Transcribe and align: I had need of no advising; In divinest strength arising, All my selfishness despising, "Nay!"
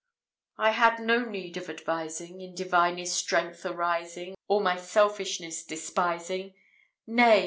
I 0.57 0.71
had 0.71 0.97
need 0.99 1.57
of 1.57 1.67
no 1.67 1.73
advising; 1.75 2.41
In 2.41 2.55
divinest 2.55 3.13
strength 3.13 3.63
arising, 3.67 4.33
All 4.47 4.59
my 4.59 4.75
selfishness 4.75 5.63
despising, 5.63 6.55
"Nay!" 7.05 7.39